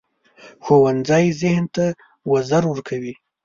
ښوونځی 0.63 1.25
ذهن 1.41 1.65
ته 1.75 1.85
وزر 2.31 2.63
ورکوي 2.69 3.13